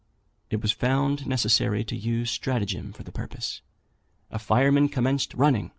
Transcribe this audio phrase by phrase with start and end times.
[0.49, 3.61] It was found necessary to use stratagem for the purpose.
[4.31, 5.69] A fireman commenced running.